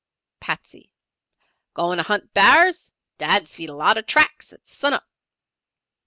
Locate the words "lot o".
3.75-4.01